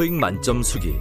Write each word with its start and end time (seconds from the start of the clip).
토익 0.00 0.14
만점 0.14 0.62
수기 0.62 0.98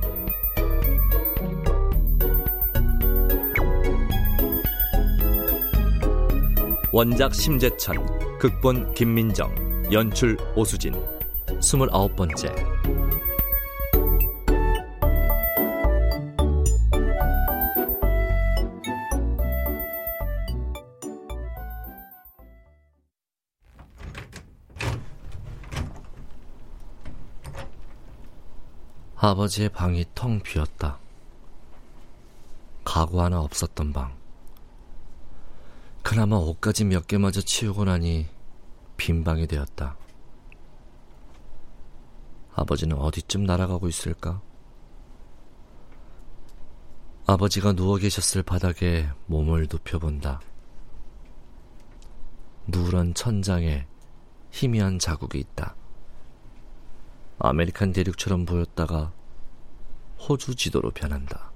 원작 6.92 7.34
심재천, 7.34 7.96
극본 8.40 8.94
김민정, 8.96 9.56
연출 9.90 10.36
오수진. 10.54 10.94
스물아홉 11.62 12.14
번째. 12.18 12.54
아버지의 29.22 29.68
방이 29.68 30.06
텅 30.16 30.40
비었다. 30.40 30.98
가구 32.86 33.22
하나 33.22 33.42
없었던 33.42 33.92
방. 33.92 34.16
그나마 36.02 36.38
옷가지 36.38 36.86
몇 36.86 37.06
개마저 37.06 37.42
치우고 37.42 37.84
나니 37.84 38.28
빈 38.96 39.26
방이 39.26 39.46
되었다. 39.46 39.98
아버지는 42.56 42.98
어디쯤 42.98 43.44
날아가고 43.44 43.90
있을까? 43.90 44.42
아버지가 47.28 47.74
누워 47.74 47.98
계셨을 47.98 48.42
바닥에 48.42 49.10
몸을 49.26 49.68
눕혀본다. 49.70 50.40
누런 52.68 53.14
천장에 53.14 53.86
희미한 54.52 54.98
자국이 54.98 55.40
있다. 55.40 55.76
아메리카 57.40 57.94
대륙처럼 57.94 58.46
보였다가 58.46 59.12
호주 60.20 60.56
지도로 60.56 60.92
변한다. 60.92 61.52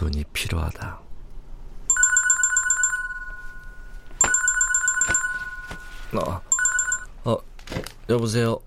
눈이 0.00 0.24
필요하다. 0.32 1.00
어, 6.14 6.40
어, 7.24 7.36
여보세요. 8.08 8.60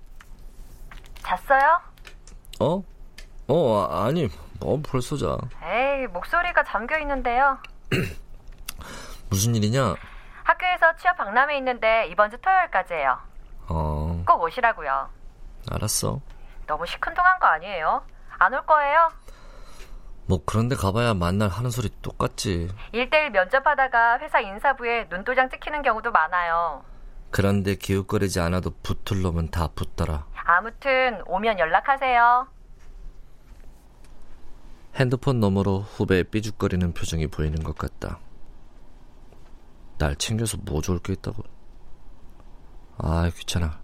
잤어요? 1.20 1.80
어? 2.60 2.84
어, 3.48 3.88
아니, 3.90 4.28
뭐 4.60 4.82
벌써 4.84 5.16
자. 5.16 5.38
에이, 5.64 6.08
목소리가 6.08 6.64
잠겨 6.66 6.98
있는데요. 7.00 7.58
무슨 9.30 9.56
일이냐? 9.56 9.96
학교에서 10.44 10.96
취업 10.98 11.16
박람회 11.18 11.58
있는데 11.58 12.08
이번 12.12 12.32
주 12.32 12.38
토요일까지예요. 12.40 13.37
어, 14.28 14.34
꼭 14.38 14.44
오시라고요. 14.44 15.10
알았어. 15.72 16.20
너무 16.68 16.86
시큰둥한 16.86 17.40
거 17.40 17.48
아니에요? 17.48 18.06
안 18.40 18.54
올 18.54 18.66
거예요? 18.66 19.10
뭐 20.28 20.42
그런데 20.46 20.76
가봐야 20.76 21.14
만날 21.14 21.48
하는 21.50 21.70
소리 21.72 21.90
똑같지. 22.02 22.70
1대1 22.94 23.30
면접하다가 23.30 24.20
회사 24.20 24.40
인사부에 24.42 25.06
눈도장 25.10 25.50
찍히는 25.50 25.82
경우도 25.82 26.12
많아요. 26.12 26.84
그런데 27.32 27.76
기웃거리지 27.76 28.40
않아도 28.42 28.72
붙을 28.84 29.22
놈은 29.22 29.50
다 29.52 29.68
붙더라. 29.74 30.26
아무튼 30.46 31.22
오면 31.28 31.60
연락하세요. 31.60 32.48
핸드폰 34.96 35.40
너머로 35.40 35.80
후배의 35.82 36.26
삐죽거리는 36.26 36.94
표정이 36.94 37.28
보이는 37.28 37.62
것 37.64 37.78
같다. 37.78 38.20
날 39.98 40.16
챙겨서 40.16 40.58
뭐 40.64 40.82
좋을 40.82 41.00
게 41.00 41.14
있다고. 41.14 41.44
아, 42.98 43.30
귀찮아. 43.34 43.80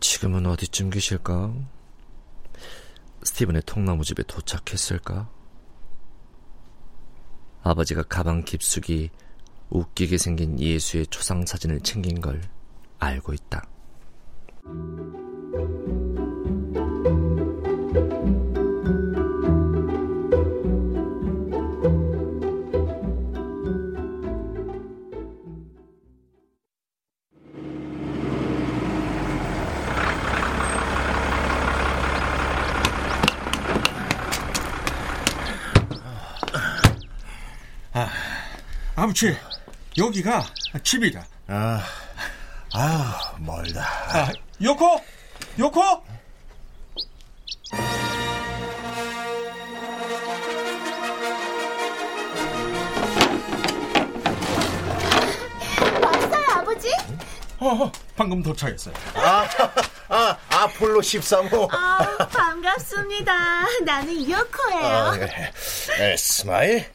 지금은 0.00 0.46
어디쯤 0.46 0.90
계실까? 0.90 1.54
스티븐의 3.22 3.62
통나무 3.66 4.04
집에 4.04 4.22
도착했을까? 4.22 5.28
아버지가 7.62 8.04
가방 8.04 8.44
깊숙이 8.44 9.10
웃기게 9.70 10.16
생긴 10.16 10.58
예수의 10.58 11.06
초상 11.08 11.44
사진을 11.44 11.80
챙긴 11.80 12.20
걸 12.20 12.40
알고 12.98 13.34
있다. 13.34 13.68
아버지, 39.08 39.34
여기가 39.96 40.44
집이다. 40.82 41.26
아, 41.46 41.82
아, 42.74 43.32
멀다. 43.38 43.80
아, 43.80 44.30
요코? 44.62 45.02
요코? 45.58 45.80
왔어요, 56.02 56.46
아버지? 56.54 56.88
어, 57.60 57.66
어, 57.84 57.92
방금 58.14 58.42
도착했어요. 58.42 58.94
아, 59.14 59.48
아, 60.08 60.36
아폴로 60.50 61.00
13호. 61.00 61.68
아, 61.72 62.16
반갑습니다. 62.28 63.32
나는 63.84 64.30
요코예요. 64.30 64.86
아, 64.86 65.16
네. 65.16 65.52
네, 65.98 66.16
smile. 66.16 66.86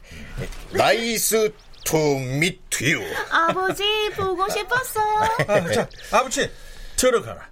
Nice 0.70 1.52
to 1.84 1.96
meet 1.96 2.84
you. 2.90 3.00
아버지, 3.30 3.84
보고 4.16 4.48
싶었어요. 4.48 5.20
아, 5.48 5.72
자, 5.72 5.88
아버지, 6.12 6.50
들어가라. 6.96 7.48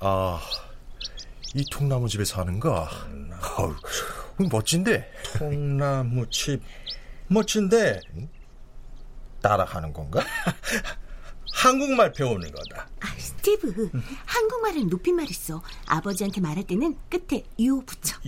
아, 0.00 0.40
이 1.54 1.64
통나무 1.70 2.08
집에 2.08 2.24
사는가? 2.24 2.90
어우, 3.58 3.74
멋진데. 4.50 5.10
통나무 5.38 6.28
집 6.30 6.60
멋진데 7.28 8.00
따라하는 9.40 9.92
건가? 9.92 10.22
한국말 11.54 12.12
배우는 12.12 12.50
거다. 12.52 12.88
아, 13.00 13.06
스티브, 13.18 13.90
한국말은 14.26 14.88
높임말 14.88 15.30
있어. 15.30 15.62
아버지한테 15.86 16.40
말할 16.40 16.64
때는 16.64 16.96
끝에 17.08 17.42
유 17.60 17.82
붙여. 17.84 18.18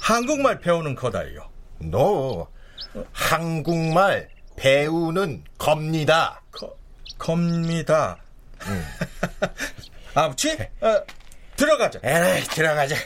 한국말 0.00 0.60
배우는 0.60 0.94
거다요. 0.94 1.50
너 1.80 2.48
한국말 3.12 4.28
배우는 4.56 5.44
겁니다. 5.56 6.42
거, 6.50 6.76
겁니다. 7.16 8.18
아버지, 10.14 10.56
어, 10.80 11.02
들어가자. 11.56 12.00
에라이, 12.02 12.42
들어가자. 12.44 12.96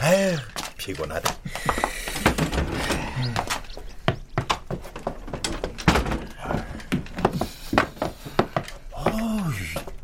아유, 0.00 0.36
피곤하다. 0.76 1.34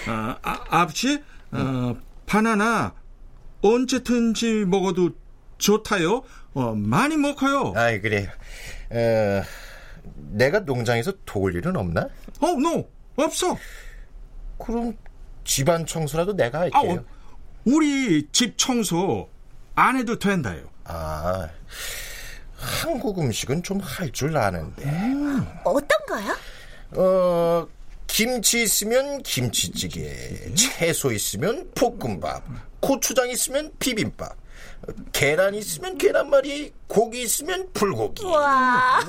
아, 0.06 0.36
아, 0.42 0.64
아버지, 0.68 1.22
어, 1.52 1.96
바나나 2.26 2.94
언제든지 3.62 4.64
먹어도 4.66 5.10
좋다요. 5.58 6.22
어, 6.54 6.74
많이 6.74 7.16
먹어요. 7.16 7.72
아이, 7.76 8.00
그래요. 8.00 8.28
어, 8.90 9.42
내가 10.14 10.60
농장에서 10.60 11.12
도울 11.24 11.54
일은 11.56 11.76
없나? 11.76 12.02
어, 12.40 12.46
no, 12.48 12.86
없어. 13.16 13.56
그럼 14.58 14.96
집안 15.44 15.86
청소라도 15.86 16.34
내가 16.34 16.58
아, 16.58 16.60
할게요. 16.62 17.04
어, 17.06 17.30
우리 17.64 18.28
집 18.32 18.56
청소 18.58 19.28
안 19.74 19.96
해도 19.96 20.18
된다요. 20.18 20.68
아, 20.84 21.48
한국 22.56 23.18
음식은 23.18 23.62
좀 23.62 23.80
할 23.80 24.12
줄 24.12 24.36
아는데. 24.36 24.84
어떤 25.64 25.98
거요? 26.08 26.36
어, 26.92 27.66
김치 28.06 28.62
있으면 28.62 29.22
김치찌개, 29.22 30.52
채소 30.54 31.12
있으면 31.12 31.70
볶음밥, 31.74 32.42
고추장 32.80 33.30
있으면 33.30 33.72
비빔밥, 33.78 34.36
계란 35.12 35.54
있으면 35.54 35.98
계란말이, 35.98 36.72
고기 36.86 37.22
있으면 37.22 37.70
불고기. 37.72 38.24
와, 38.24 39.00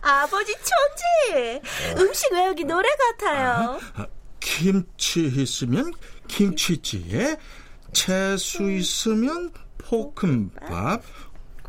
아버지 0.00 0.54
천재. 0.54 1.60
음식 2.00 2.32
외우기 2.32 2.64
노래 2.64 2.88
같아요. 3.18 3.78
김치 4.40 5.24
있으면 5.26 5.92
김치찌개, 6.28 7.36
채소 7.92 8.70
있으면 8.70 9.50
볶음밥, 9.78 11.02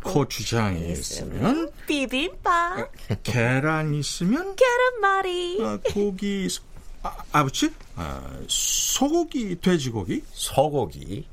고추장이 0.03 0.91
있으면 0.91 1.71
비빔밥, 1.87 2.91
계란 3.23 3.93
있으면 3.95 4.55
계란말이. 4.55 5.59
아, 5.63 5.79
고기 5.93 6.45
있- 6.45 6.61
아, 7.01 7.15
아버지 7.31 7.71
아, 7.95 8.21
소고기 8.47 9.59
돼지고기 9.59 10.23
소고기. 10.31 11.27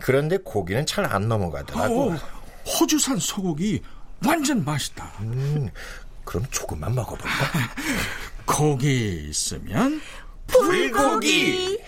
그런데 0.00 0.36
고기는 0.38 0.84
잘 0.86 1.04
안 1.06 1.28
넘어가더라고. 1.28 2.12
어, 2.12 2.16
호주산 2.66 3.18
소고기 3.18 3.82
완전 4.26 4.64
맛있다 4.64 5.04
음, 5.20 5.70
그럼 6.24 6.44
조금만 6.50 6.94
먹어볼까? 6.94 7.28
고기 8.44 9.28
있으면 9.30 10.00
불고기. 10.46 11.78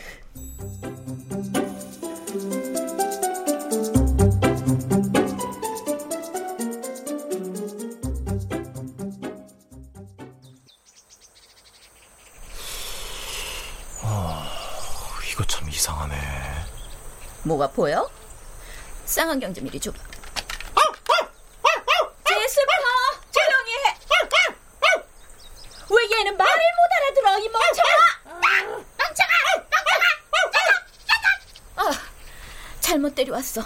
이거 15.32 15.44
참 15.44 15.68
이상하네. 15.68 16.14
뭐가 17.42 17.68
보여? 17.68 18.08
쌍안경 19.04 19.54
좀 19.54 19.66
이리 19.66 19.80
줘봐. 19.80 19.98
제스퍼, 22.24 22.72
조용히 23.32 23.72
해. 23.74 23.96
왜 25.92 26.18
얘는 26.18 26.36
말을 26.36 26.52
못 26.54 26.92
알아들어, 26.96 27.38
이 27.44 27.48
멍청아! 27.48 28.40
멍청아! 28.40 29.32
멍청아! 30.30 30.76
아, 31.76 32.02
잘못 32.80 33.14
데려왔어. 33.14 33.62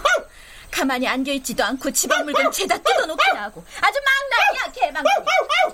가만히 0.71 1.07
앉아있지도 1.07 1.63
않고 1.65 1.91
집안 1.93 2.25
물건 2.25 2.51
죄다 2.51 2.77
뜯어놓기나 2.79 3.43
하고 3.45 3.65
아주 3.81 3.99
망나니야, 4.01 4.73
개망나. 4.73 5.11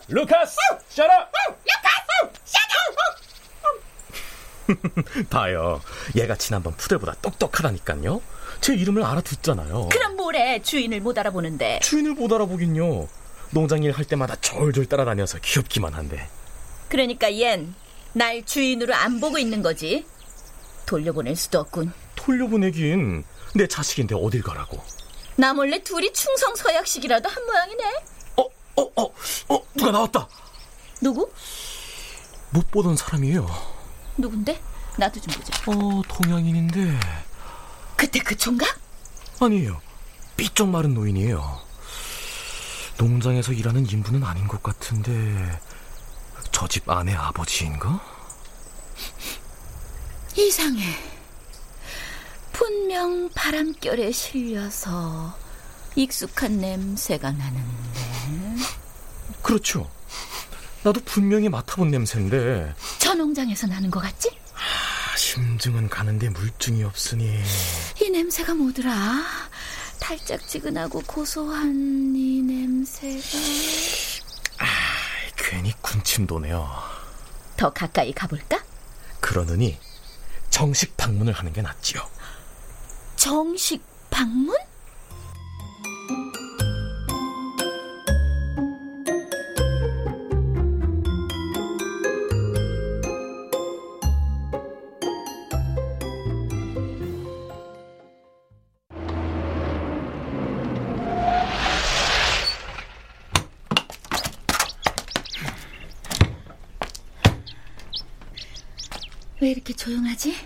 루카스, 0.08 0.56
셔라! 0.90 1.28
다요. 5.30 5.80
얘가 6.16 6.36
지난번 6.36 6.74
푸들보다 6.76 7.14
똑똑하다니까요. 7.22 8.20
제 8.60 8.74
이름을 8.74 9.02
알아듣잖아요. 9.04 9.88
그럼 9.90 10.16
뭐래, 10.16 10.60
주인을 10.62 11.00
못 11.00 11.18
알아보는데. 11.18 11.80
주인을 11.82 12.14
못 12.14 12.32
알아보긴요. 12.32 13.08
농장 13.50 13.82
일 13.82 13.90
할 13.92 14.04
때마다 14.04 14.36
졸졸 14.36 14.86
따라다녀서 14.86 15.38
귀엽기만 15.40 15.94
한데. 15.94 16.28
그러니까 16.88 17.28
얜 17.30 17.72
날 18.12 18.44
주인으로 18.44 18.94
안 18.94 19.20
보고 19.20 19.38
있는 19.38 19.62
거지. 19.62 20.04
돌려보낼 20.86 21.36
수도 21.36 21.60
없군. 21.60 21.92
돌려보내긴 22.16 23.24
내 23.54 23.66
자식인데 23.66 24.14
어딜 24.16 24.42
가라고. 24.42 24.80
나 25.36 25.52
몰래 25.54 25.82
둘이 25.82 26.12
충성 26.12 26.54
서약식이라도 26.54 27.28
한 27.28 27.46
모양이네. 27.46 27.84
어, 28.36 28.44
어, 28.76 29.04
어, 29.48 29.62
누가 29.74 29.90
나왔다. 29.90 30.28
누구? 31.00 31.30
못 32.50 32.70
보던 32.70 32.96
사람이에요. 32.96 33.48
누군데? 34.18 34.60
나도 35.00 35.18
좀 35.20 35.34
보자. 35.34 35.52
어, 35.66 36.02
동양인인데. 36.06 37.00
그때 37.96 38.18
그 38.20 38.36
총각? 38.36 38.78
아니에요. 39.40 39.80
삐쩍 40.36 40.68
마른 40.68 40.92
노인이에요. 40.94 41.60
농장에서 42.98 43.52
일하는 43.52 43.90
인부는 43.90 44.22
아닌 44.24 44.46
것 44.46 44.62
같은데 44.62 45.58
저 46.52 46.68
집 46.68 46.88
아내 46.88 47.14
아버지인가? 47.14 47.98
이상해. 50.36 50.84
분명 52.52 53.30
바람결에 53.34 54.12
실려서 54.12 55.34
익숙한 55.96 56.58
냄새가 56.58 57.32
나는데. 57.32 58.62
그렇죠. 59.42 59.90
나도 60.82 61.00
분명히 61.06 61.48
맡아본 61.48 61.90
냄새인데. 61.90 62.74
저 62.98 63.14
농장에서 63.14 63.66
나는 63.66 63.90
것 63.90 64.00
같지? 64.00 64.38
아, 65.10 65.16
심증은 65.16 65.88
가는데 65.88 66.28
물증이 66.28 66.84
없으니. 66.84 67.42
이 68.00 68.10
냄새가 68.10 68.54
뭐더라? 68.54 69.24
달짝지근하고 69.98 71.02
고소한 71.06 72.14
이 72.14 72.40
냄새가. 72.42 73.38
아, 74.58 74.66
괜히 75.36 75.72
군침 75.80 76.26
도네요. 76.26 76.68
더 77.56 77.70
가까이 77.72 78.12
가볼까? 78.12 78.62
그러느니 79.18 79.78
정식 80.48 80.96
방문을 80.96 81.32
하는 81.32 81.52
게 81.52 81.60
낫지요. 81.60 82.08
정식 83.16 83.82
방문? 84.10 84.56
왜 109.50 109.52
이렇게 109.52 109.74
조용하지? 109.74 110.36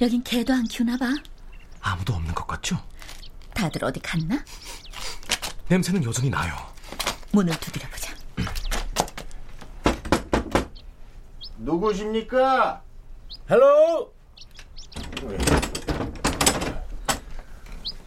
여긴 0.00 0.22
개도 0.24 0.54
안 0.54 0.64
키우나 0.64 0.96
봐. 0.96 1.12
아무도 1.82 2.14
없는 2.14 2.34
것 2.34 2.46
같죠? 2.46 2.82
다들 3.52 3.84
어디 3.84 4.00
갔나? 4.00 4.42
냄새는 5.68 6.02
여전히 6.04 6.30
나요. 6.30 6.54
문을 7.32 7.54
두드려보자. 7.60 8.14
누구십니까? 11.58 12.82
Hello. 13.50 14.14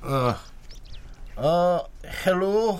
어, 0.01 0.35
어, 1.35 1.85
hello, 2.25 2.79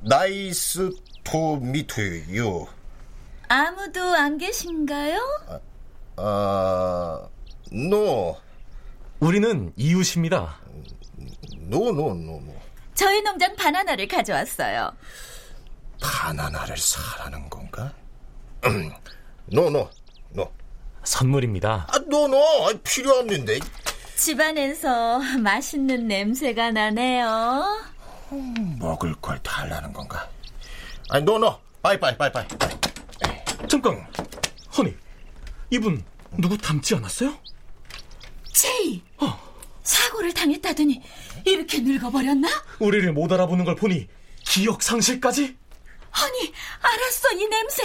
nice 0.00 0.92
to 1.24 1.58
meet 1.60 2.00
you. 2.30 2.66
아무도 3.48 4.00
안 4.14 4.38
계신가요? 4.38 5.20
어, 6.16 7.28
no. 7.70 8.36
우리는 9.20 9.72
이웃입니다. 9.76 10.58
No, 11.68 11.92
no, 11.92 12.14
no, 12.14 12.40
no. 12.40 12.54
저희 12.94 13.22
농장 13.22 13.54
바나나를 13.56 14.08
가져왔어요. 14.08 14.92
바나나를 16.02 16.76
사라는 16.76 17.48
건가? 17.48 17.92
No, 19.46 19.70
no, 19.70 19.88
no. 20.30 20.52
선물입니다. 21.04 21.86
아, 21.88 21.98
no, 22.08 22.28
no. 22.28 22.40
필요 22.84 23.12
없는데. 23.14 23.58
집안에서 24.16 25.18
맛있는 25.40 26.06
냄새가 26.08 26.70
나네요. 26.72 27.82
음, 28.32 28.76
먹을 28.78 29.14
걸 29.16 29.38
달라는 29.42 29.92
건가? 29.92 30.28
아니, 31.10 31.24
no, 31.24 31.38
no. 31.38 31.58
Bye, 31.80 31.98
bye, 31.98 32.16
bye, 32.16 32.30
bye. 32.30 32.46
잠깐. 33.68 34.06
Honey, 34.76 34.94
이분 35.72 36.04
누구 36.36 36.58
닮지 36.58 36.94
않았어요? 36.96 37.34
제이! 38.52 39.02
사고를 39.82 40.34
당했다더니 40.34 41.00
이렇게 41.46 41.80
늙어버렸나? 41.80 42.46
우리를 42.78 43.10
못 43.14 43.32
알아보는 43.32 43.64
걸 43.64 43.74
보니 43.74 44.06
기억 44.44 44.82
상실까지? 44.82 45.56
아니, 46.12 46.52
알았어, 46.82 47.32
이 47.32 47.46
냄새. 47.46 47.82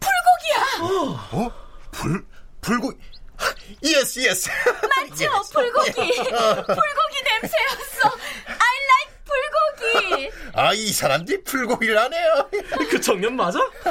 불고기야! 0.00 0.82
어? 0.82 1.28
어? 1.32 1.52
불, 1.92 2.26
불고기? 2.60 2.98
Yes, 3.84 4.20
yes. 4.28 4.50
맞죠. 4.66 5.30
불고기. 5.50 5.92
불고기 5.94 7.22
냄새였어. 7.24 8.16
아, 10.54 10.72
이 10.74 10.88
사람들이 10.92 11.42
불고기를 11.44 11.98
하네요. 11.98 12.48
그 12.90 13.00
청년 13.00 13.36
맞아? 13.36 13.58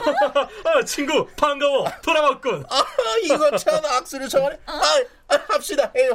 아, 0.65 0.83
친구, 0.85 1.27
반가워. 1.35 1.85
돌아왔군. 2.03 2.63
아, 2.69 2.83
이거 3.23 3.55
참 3.57 3.83
악수를 3.83 4.27
정하네. 4.29 4.55
어? 4.55 4.59
아, 4.71 5.03
아, 5.29 5.39
합시다. 5.49 5.91
해요. 5.95 6.13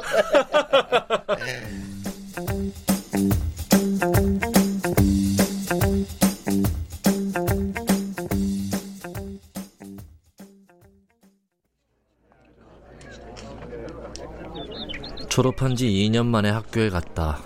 졸업한 15.29 15.75
지 15.75 15.87
2년 15.87 16.27
만에 16.27 16.51
학교에 16.51 16.89
갔다. 16.91 17.39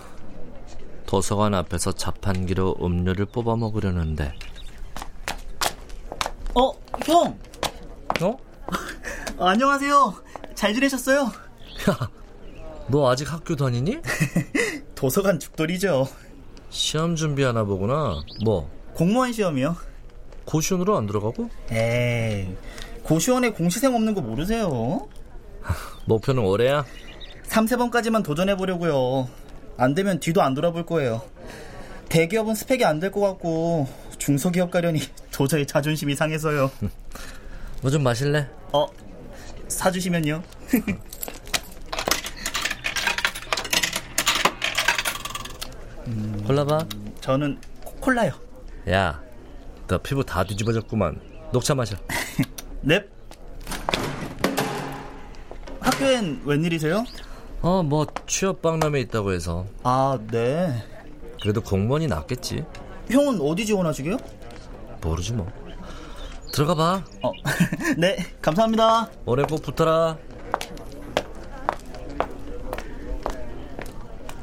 도서관 1.12 1.54
앞에서 1.56 1.94
자판기로 1.94 2.76
음료를 2.82 3.26
뽑아 3.28 3.56
먹으려는데. 3.56 4.34
어, 6.54 6.72
형! 7.06 7.40
어? 8.22 8.38
안녕하세요. 9.40 10.14
잘 10.54 10.74
지내셨어요? 10.74 11.22
야, 11.90 12.10
너 12.88 13.10
아직 13.10 13.32
학교 13.32 13.56
다니니? 13.56 14.00
도서관 14.96 15.40
죽돌이죠. 15.40 16.08
시험 16.70 17.16
준비하나 17.16 17.64
보구나. 17.64 18.22
뭐? 18.44 18.70
공무원 18.94 19.32
시험이요. 19.32 19.78
고시원으로 20.44 20.98
안 20.98 21.08
들어가고? 21.08 21.50
에이, 21.72 22.54
고시원에 23.04 23.52
공시생 23.52 23.96
없는 23.96 24.14
거 24.14 24.22
모르세요? 24.22 25.08
목표는 26.06 26.44
올해야? 26.44 26.84
3, 27.44 27.66
4번까지만 27.66 28.24
도전해보려고요. 28.26 29.30
안 29.77 29.93
되면 29.93 30.19
뒤도 30.19 30.41
안 30.41 30.53
돌아볼 30.53 30.86
거예요. 30.86 31.22
대기업은 32.10 32.55
스펙이 32.55 32.86
안 32.86 33.00
될 33.00 33.12
것 33.12 33.19
같고 33.22 33.88
중소기업 34.17 34.72
가려니 34.72 35.01
도저히 35.31 35.65
자존심이 35.67 36.15
상해서요. 36.15 36.72
뭐 37.81 37.91
좀 37.91 38.03
마실래? 38.03 38.48
어, 38.74 38.88
사주시면요. 39.67 40.41
음, 46.07 46.43
골라봐. 46.46 46.86
저는 47.22 47.60
콜라요. 48.00 48.31
야, 48.89 49.22
너 49.88 49.98
피부 49.98 50.24
다 50.24 50.43
뒤집어졌구만. 50.43 51.19
녹차 51.51 51.75
마셔. 51.75 51.96
넵. 52.81 53.05
학교엔 55.79 56.41
웬일이세요? 56.46 57.05
어, 57.62 57.84
뭐 57.84 58.06
취업 58.28 58.62
박람회 58.62 59.00
있다고 59.02 59.32
해서. 59.34 59.66
아, 59.84 60.18
네. 60.32 60.84
그래도 61.42 61.62
공무원이 61.62 62.08
낫겠지. 62.08 62.64
형은 63.10 63.42
어디 63.42 63.66
지원하시게요? 63.66 64.18
모르지 65.02 65.34
뭐. 65.34 65.48
들어가 66.54 66.76
봐. 66.76 67.04
어, 67.24 67.32
네, 67.98 68.18
감사합니다. 68.42 69.10
올해 69.26 69.44
꼭 69.44 69.62
붙어라. 69.62 70.18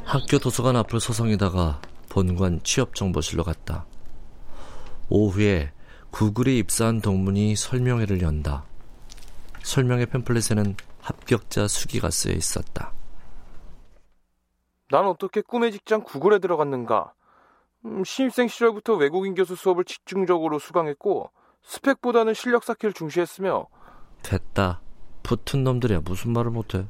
학교 0.05 0.39
도서관 0.39 0.77
앞을 0.77 1.01
서성이다가 1.01 1.81
본관 2.09 2.61
취업정보실로 2.63 3.43
갔다. 3.43 3.85
오후에 5.09 5.73
구글에 6.11 6.55
입사한 6.59 7.01
동문이 7.01 7.57
설명회를 7.57 8.23
연다. 8.23 8.65
설명회 9.63 10.05
팸플릿에는 10.07 10.77
합격자 11.01 11.67
수기가 11.69 12.11
쓰여 12.11 12.35
있었다. 12.35 12.94
난 14.95 15.07
어떻게 15.07 15.41
꿈의 15.41 15.73
직장 15.73 16.05
구글에 16.05 16.39
들어갔는가? 16.39 17.15
음, 17.85 18.05
신입생 18.05 18.47
시절부터 18.47 18.95
외국인 18.95 19.35
교수 19.35 19.57
수업을 19.57 19.85
집중적으로 19.85 20.61
수강했고 20.61 21.33
스펙보다는 21.65 22.33
실력 22.33 22.63
쌓기를 22.63 22.93
중시했으며 22.93 23.67
됐다. 24.23 24.83
붙은 25.25 25.65
놈들이야 25.65 26.03
무슨 26.05 26.33
말을 26.33 26.53
못해. 26.53 26.87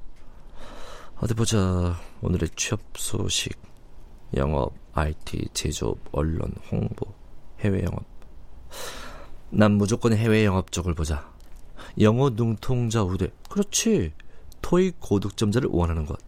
어디 1.17 1.33
보자. 1.33 1.95
오늘의 2.21 2.51
취업 2.57 2.83
소식. 2.95 3.59
영업, 4.37 4.75
IT, 4.93 5.49
제조업, 5.55 5.97
언론, 6.13 6.53
홍보, 6.71 7.07
해외 7.61 7.85
영업. 7.85 8.05
난 9.49 9.73
무조건 9.73 10.13
해외 10.13 10.45
영업 10.45 10.73
쪽을 10.73 10.93
보자. 10.93 11.33
영어 11.99 12.29
능통자 12.29 13.03
우대. 13.03 13.31
그렇지. 13.49 14.13
토익 14.61 15.01
고득점자를 15.01 15.71
원하는 15.73 16.05
것. 16.05 16.19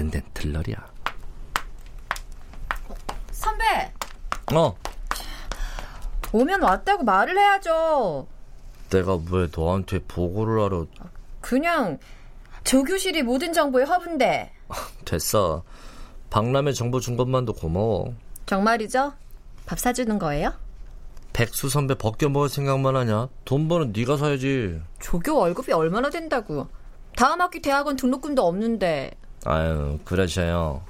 아, 0.00 0.02
다른 0.02 0.10
데는 0.10 0.26
들러리야. 0.32 0.76
선배. 3.32 3.92
어. 4.54 4.74
오면 6.32 6.62
왔다고 6.62 7.04
말을 7.04 7.36
해야죠. 7.36 8.26
내가 8.88 9.18
왜 9.30 9.48
너한테 9.54 10.00
보고를 10.00 10.62
하러... 10.62 10.86
그냥 11.40 11.98
조교실이 12.64 13.22
모든 13.22 13.52
정보의 13.52 13.84
허브인데. 13.84 14.52
됐어. 15.04 15.62
박람회 16.30 16.72
정보 16.72 16.98
준 17.00 17.16
것만도 17.16 17.52
고마워. 17.54 18.14
정말이죠? 18.46 19.12
밥 19.66 19.78
사주는 19.78 20.18
거예요? 20.18 20.52
백수 21.32 21.68
선배 21.68 21.94
벗겨 21.94 22.28
먹을 22.28 22.48
생각만 22.48 22.96
하냐? 22.96 23.28
돈 23.44 23.68
버는 23.68 23.92
네가 23.94 24.16
사야지. 24.16 24.80
조교 25.00 25.36
월급이 25.36 25.72
얼마나 25.72 26.10
된다고. 26.10 26.68
다음 27.16 27.40
학기 27.40 27.60
대학원 27.60 27.96
등록금도 27.96 28.44
없는데. 28.46 29.19
아유, 29.44 29.98
그러셔요. 30.04 30.82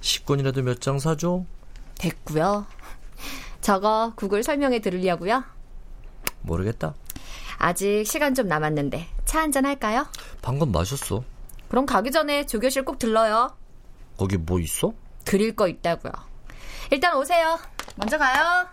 식권이라도 0.00 0.62
몇 0.62 0.80
장 0.80 0.98
사줘? 0.98 1.44
됐고요. 1.98 2.66
저거 3.60 4.12
구글 4.16 4.42
설명해 4.42 4.80
들으려고요. 4.80 5.44
모르겠다. 6.42 6.94
아직 7.58 8.04
시간 8.06 8.34
좀 8.34 8.48
남았는데 8.48 9.06
차 9.26 9.40
한잔 9.40 9.66
할까요? 9.66 10.06
방금 10.40 10.72
마셨어. 10.72 11.22
그럼 11.68 11.84
가기 11.86 12.10
전에 12.10 12.46
조교실 12.46 12.84
꼭 12.84 12.98
들러요. 12.98 13.54
거기 14.16 14.36
뭐 14.38 14.58
있어? 14.60 14.92
드릴 15.24 15.54
거 15.54 15.68
있다고요. 15.68 16.12
일단 16.90 17.16
오세요. 17.16 17.58
먼저 17.96 18.16
가요. 18.18 18.66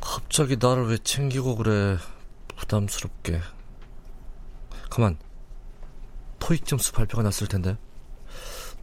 갑자기 0.00 0.56
나를 0.60 0.88
왜 0.88 0.98
챙기고 0.98 1.56
그래. 1.56 1.96
부담스럽게. 2.56 3.40
가만. 4.90 5.16
토익 6.38 6.64
점수 6.66 6.92
발표가 6.92 7.22
났을 7.22 7.46
텐데. 7.46 7.76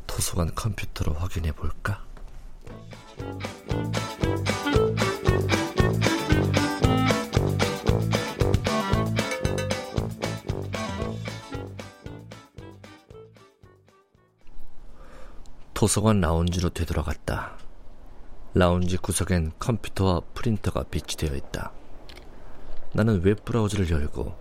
도서관 0.07 0.53
컴퓨터로 0.53 1.13
확인해 1.13 1.51
볼까? 1.51 2.05
도서관 15.73 16.21
라운지로 16.21 16.69
되돌아갔다. 16.69 17.57
라운지 18.53 18.97
구석엔 18.97 19.51
컴퓨터와 19.59 20.21
프린터가 20.33 20.83
비치되어 20.83 21.35
있다. 21.35 21.73
나는 22.93 23.21
웹브라우저를 23.21 23.89
열고 23.89 24.33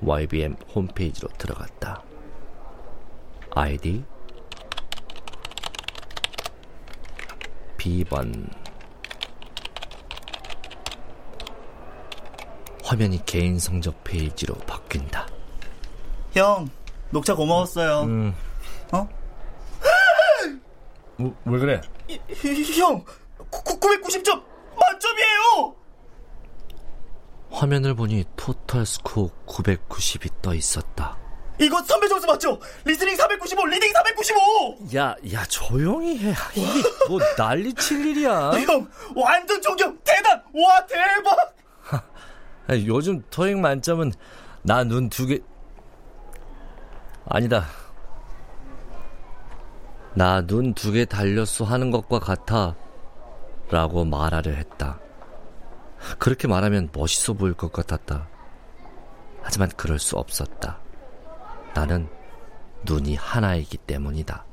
YBM 0.00 0.56
홈페이지로 0.74 1.28
들어갔다. 1.36 2.02
아이디 3.58 4.04
B번 7.76 8.48
화면이 12.84 13.26
개인 13.26 13.58
성적 13.58 14.04
페이지로 14.04 14.54
바뀐다. 14.58 15.26
형, 16.34 16.70
녹차 17.10 17.34
고마웠어요. 17.34 18.02
음. 18.02 18.34
어? 18.92 19.08
뭐, 21.16 21.36
왜 21.44 21.58
그래? 21.58 21.80
형, 22.78 23.04
990점 23.50 24.40
만점이에요! 24.78 25.74
화면을 27.50 27.94
보니 27.94 28.24
total 28.36 28.86
score 28.86 29.30
990이 29.46 30.30
떠 30.42 30.54
있었다. 30.54 31.18
이거 31.60 31.82
선배 31.82 32.06
점수 32.08 32.26
맞죠? 32.26 32.58
listening 32.84 33.16
495, 33.16 33.66
reading 33.66 33.92
495! 33.92 34.78
야, 34.96 35.14
야, 35.32 35.44
조용히 35.46 36.18
해. 36.18 36.34
이게 36.54 36.82
뭐 37.08 37.18
난리 37.36 37.74
칠 37.74 38.04
일이야. 38.06 38.52
형, 38.66 38.88
완전 39.16 39.60
존경! 39.60 39.98
대단! 40.04 40.40
와, 40.54 40.86
대박! 40.86 41.54
요즘 42.86 43.22
토익 43.30 43.58
만점은 43.58 44.12
나 44.62 44.84
눈 44.84 45.08
두 45.08 45.26
개. 45.26 45.40
아니다. 47.26 47.64
나 50.14 50.42
눈 50.42 50.74
두 50.74 50.92
개 50.92 51.04
달렸어 51.04 51.64
하는 51.64 51.90
것과 51.90 52.18
같아. 52.20 52.76
라고 53.70 54.04
말하려 54.04 54.50
했다. 54.52 54.98
그렇게 56.18 56.46
말하면 56.46 56.90
멋있어 56.92 57.32
보일 57.32 57.54
것 57.54 57.72
같았다. 57.72 58.28
하지만 59.42 59.68
그럴 59.76 59.98
수 59.98 60.16
없었다. 60.16 60.78
나는 61.78 62.08
눈이 62.84 63.14
하나이기 63.14 63.76
때문이다. 63.76 64.44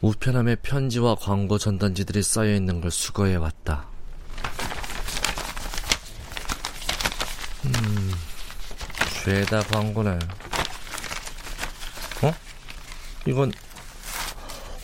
우편함에 0.00 0.54
편지와 0.62 1.16
광고 1.16 1.58
전단지들이 1.58 2.22
쌓여 2.22 2.54
있는 2.54 2.80
걸 2.80 2.92
수거해 2.92 3.34
왔다. 3.34 3.88
음, 7.64 8.12
죄다 9.24 9.62
광고네. 9.62 10.16
어? 13.26 13.30
이건 13.30 13.52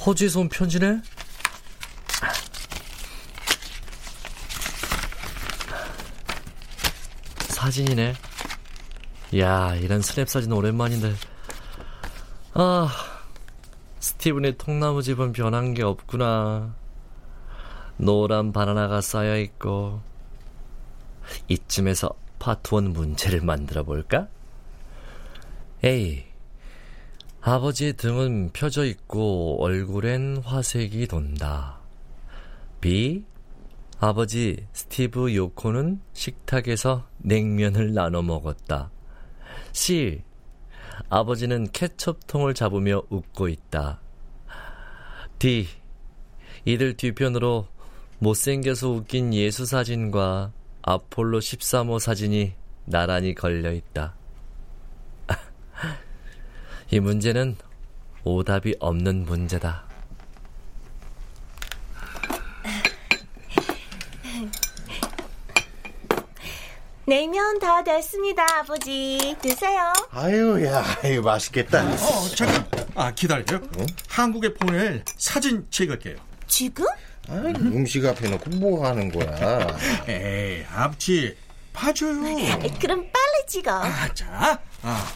허지에서 0.04 0.40
온 0.40 0.48
편지네? 0.48 1.00
사진이네. 7.48 8.14
야, 9.38 9.74
이런 9.76 10.02
스냅 10.02 10.28
사진 10.28 10.52
오랜만인데. 10.52 11.14
아, 12.54 12.88
스티븐의 14.00 14.58
통나무 14.58 15.02
집은 15.02 15.32
변한 15.32 15.72
게 15.72 15.84
없구나. 15.84 16.74
노란 17.96 18.52
바나나가 18.52 19.00
쌓여 19.00 19.38
있고. 19.38 20.02
이쯤에서 21.46 22.10
파트 22.40 22.74
원 22.74 22.92
문제를 22.92 23.42
만들어 23.42 23.84
볼까? 23.84 24.26
A. 25.84 26.31
아버지의 27.44 27.94
등은 27.94 28.50
펴져 28.52 28.84
있고 28.84 29.60
얼굴엔 29.60 30.42
화색이 30.44 31.08
돈다. 31.08 31.80
B. 32.80 33.24
아버지 33.98 34.64
스티브 34.72 35.34
요코는 35.34 36.00
식탁에서 36.12 37.08
냉면을 37.18 37.94
나눠 37.94 38.22
먹었다. 38.22 38.92
C. 39.72 40.22
아버지는 41.08 41.66
케첩통을 41.72 42.54
잡으며 42.54 43.02
웃고 43.10 43.48
있다. 43.48 44.00
D. 45.40 45.66
이들 46.64 46.96
뒤편으로 46.96 47.66
못생겨서 48.20 48.88
웃긴 48.88 49.34
예수 49.34 49.66
사진과 49.66 50.52
아폴로 50.82 51.40
13호 51.40 51.98
사진이 51.98 52.52
나란히 52.84 53.34
걸려 53.34 53.72
있다. 53.72 54.14
이 56.92 57.00
문제는 57.00 57.56
오답이 58.22 58.76
없는 58.78 59.24
문제다. 59.24 59.84
냉면 67.06 67.58
다 67.58 67.82
됐습니다, 67.82 68.44
아버지. 68.58 69.34
드세요. 69.40 69.90
아유, 70.10 70.62
야, 70.66 70.84
이거 71.02 71.22
맛있겠다. 71.22 71.82
어, 71.82 72.28
잠깐. 72.36 72.66
아, 72.94 73.10
기다려요. 73.14 73.58
한국에 74.10 74.52
보낼 74.52 75.02
사진 75.16 75.66
찍을게요. 75.70 76.16
지금? 76.46 76.84
아, 77.30 77.36
음식 77.36 78.04
앞에 78.04 78.28
놓고 78.28 78.50
뭐 78.56 78.86
하는 78.86 79.10
거야? 79.10 79.66
에이, 80.06 80.66
앞치. 80.70 81.38
봐줘요. 81.72 82.20
그럼 82.78 83.10
빨리 83.10 83.46
찍어. 83.48 83.72
아, 83.82 84.12
자, 84.12 84.60
아, 84.82 85.08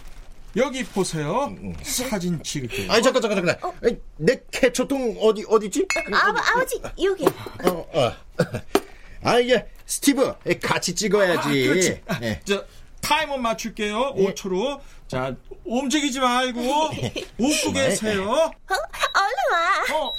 여기 0.56 0.84
보세요. 0.84 1.54
사진 1.82 2.42
찍을게요. 2.42 2.90
아니, 2.90 3.02
잠깐, 3.02 3.20
잠깐, 3.22 3.44
잠깐. 3.46 3.72
아니, 3.82 3.98
내 4.16 4.40
캐초통 4.50 5.18
어디, 5.20 5.44
어디지? 5.48 5.86
아, 6.12 6.28
아 6.28 6.54
버지, 6.54 6.80
여기. 7.02 7.24
어, 7.26 7.86
어. 7.92 8.12
아, 9.22 9.38
이게, 9.38 9.66
스티브, 9.84 10.34
같이 10.62 10.94
찍어야지. 10.94 11.38
아, 11.38 11.52
그렇지. 11.52 12.02
예. 12.22 12.40
저, 12.44 12.64
타이머 13.02 13.36
맞출게요. 13.36 14.14
5초로. 14.16 14.80
자, 15.08 15.36
움직이지 15.64 16.20
말고, 16.20 16.60
웃고 17.38 17.72
계세요. 17.72 18.30
어, 18.30 18.74
얼른 19.14 19.52
와. 19.52 19.98
어. 20.00 20.12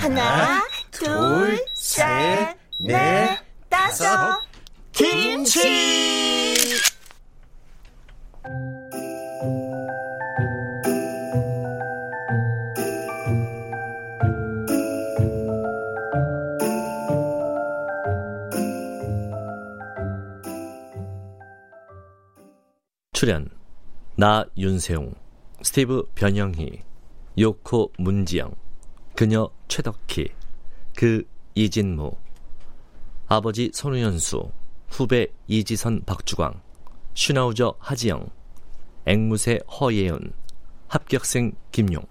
하나, 0.00 0.66
둘, 0.90 1.64
셋, 1.74 2.56
넷, 2.80 3.38
다섯. 3.68 4.40
김치! 4.96 6.55
출연 23.16 23.48
나 24.16 24.44
윤세용, 24.58 25.14
스티브 25.62 26.04
변영희, 26.14 26.82
요코 27.38 27.90
문지영, 27.96 28.54
그녀 29.14 29.48
최덕희, 29.68 30.28
그 30.94 31.26
이진무, 31.54 32.14
아버지 33.26 33.70
손우연수, 33.72 34.52
후배 34.90 35.28
이지선 35.46 36.02
박주광, 36.04 36.60
슈나우저 37.14 37.76
하지영, 37.78 38.28
앵무새 39.06 39.60
허예은, 39.80 40.34
합격생 40.88 41.52
김용, 41.72 42.04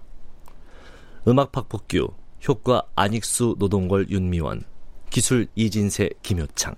음악박 1.27 1.69
복규, 1.69 2.15
효과 2.47 2.81
안익수 2.95 3.57
노동걸 3.59 4.09
윤미원, 4.09 4.63
기술 5.11 5.45
이진세 5.53 6.09
김효창. 6.23 6.73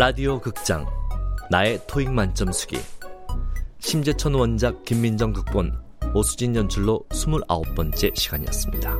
라디오 0.00 0.40
극장 0.40 0.86
나의 1.50 1.78
토익 1.86 2.10
만점 2.10 2.52
수기 2.52 2.78
심재천 3.80 4.32
원작 4.32 4.82
김민정 4.86 5.34
극본 5.34 5.78
오수진 6.14 6.56
연출로 6.56 7.04
29번째 7.10 8.16
시간이었습니다. 8.16 8.98